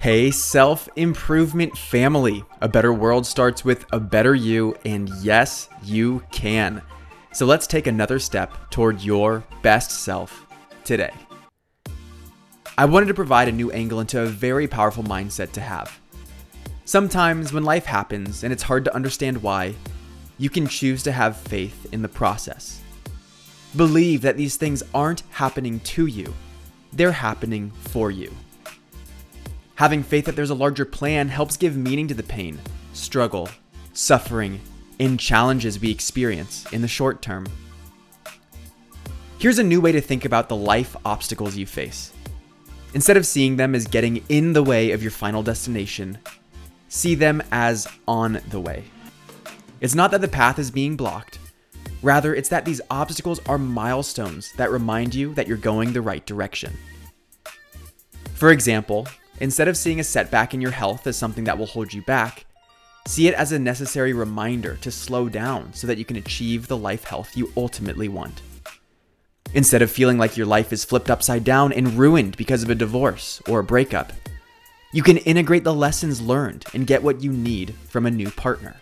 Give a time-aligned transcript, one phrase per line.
[0.00, 2.42] Hey, self improvement family.
[2.62, 6.80] A better world starts with a better you, and yes, you can.
[7.34, 10.46] So let's take another step toward your best self
[10.84, 11.12] today.
[12.78, 16.00] I wanted to provide a new angle into a very powerful mindset to have.
[16.86, 19.74] Sometimes when life happens and it's hard to understand why,
[20.38, 22.80] you can choose to have faith in the process.
[23.76, 26.32] Believe that these things aren't happening to you,
[26.90, 28.32] they're happening for you.
[29.80, 32.60] Having faith that there's a larger plan helps give meaning to the pain,
[32.92, 33.48] struggle,
[33.94, 34.60] suffering,
[34.98, 37.46] and challenges we experience in the short term.
[39.38, 42.12] Here's a new way to think about the life obstacles you face.
[42.92, 46.18] Instead of seeing them as getting in the way of your final destination,
[46.90, 48.84] see them as on the way.
[49.80, 51.38] It's not that the path is being blocked,
[52.02, 56.26] rather, it's that these obstacles are milestones that remind you that you're going the right
[56.26, 56.76] direction.
[58.34, 59.08] For example,
[59.40, 62.44] Instead of seeing a setback in your health as something that will hold you back,
[63.06, 66.76] see it as a necessary reminder to slow down so that you can achieve the
[66.76, 68.42] life health you ultimately want.
[69.54, 72.74] Instead of feeling like your life is flipped upside down and ruined because of a
[72.74, 74.12] divorce or a breakup,
[74.92, 78.76] you can integrate the lessons learned and get what you need from a new partner.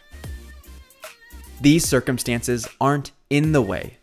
[1.60, 3.98] These circumstances aren't in the way,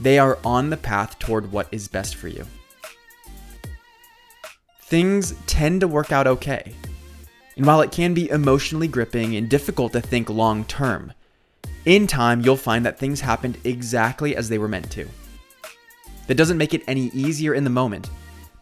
[0.00, 2.46] they are on the path toward what is best for you
[4.88, 6.72] things tend to work out okay.
[7.58, 11.12] And while it can be emotionally gripping and difficult to think long term,
[11.84, 15.06] in time you'll find that things happened exactly as they were meant to.
[16.26, 18.08] That doesn't make it any easier in the moment,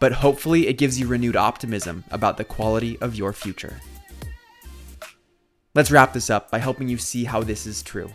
[0.01, 3.81] but hopefully it gives you renewed optimism about the quality of your future.
[5.77, 8.11] Let's wrap this up by helping you see how this is true.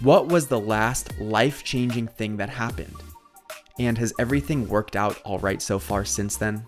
[0.00, 2.96] What was the last life changing thing that happened?
[3.78, 6.64] And has everything worked out all right so far since then?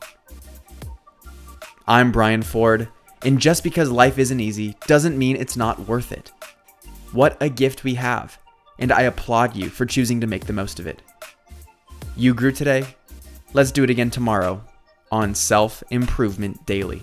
[1.87, 2.89] I'm Brian Ford,
[3.23, 6.33] and just because life isn't easy doesn't mean it's not worth it.
[7.13, 8.39] What a gift we have,
[8.79, 11.01] and I applaud you for choosing to make the most of it.
[12.17, 12.85] You grew today.
[13.53, 14.63] Let's do it again tomorrow
[15.13, 17.03] on Self Improvement Daily.